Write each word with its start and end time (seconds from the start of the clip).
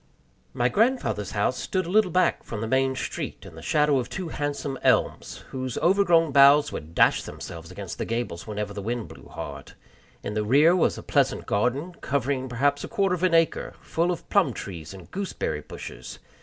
My 0.55 0.67
grandfather's 0.67 1.29
house 1.33 1.59
stood 1.59 1.85
a 1.85 1.89
little 1.91 2.09
back 2.09 2.43
from 2.43 2.59
the 2.61 2.67
main 2.67 2.95
street, 2.95 3.45
in 3.45 3.53
the 3.53 3.61
shadow 3.61 3.99
of 3.99 4.09
two 4.09 4.29
handsome 4.29 4.79
elms, 4.81 5.43
whose 5.51 5.77
overgrown 5.77 6.31
boughs 6.31 6.71
would 6.71 6.95
dash 6.95 7.21
themselves 7.21 7.69
against 7.69 7.99
the 7.99 8.05
gables 8.05 8.47
whenever 8.47 8.73
the 8.73 8.81
wind 8.81 9.09
blew 9.09 9.27
hard. 9.27 9.73
In 10.23 10.33
the 10.33 10.43
rear 10.43 10.75
was 10.75 10.97
a 10.97 11.03
pleasant 11.03 11.45
garden, 11.45 11.93
covering 12.01 12.49
perhaps 12.49 12.83
a 12.83 12.87
quarter 12.87 13.13
of 13.13 13.21
an 13.21 13.35
acre, 13.35 13.75
full 13.79 14.09
of 14.09 14.27
plum 14.31 14.53
trees 14.53 14.91
and 14.91 15.11
gooseberry 15.11 15.61
bushes. 15.61 16.17